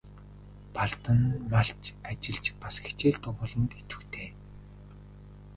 Балдан 0.75 1.19
нь 1.29 1.41
малч, 1.51 1.83
ажилч, 2.09 2.45
бас 2.61 2.75
хичээл 2.83 3.17
дугуйланд 3.23 3.71
идэвхтэй. 3.79 4.29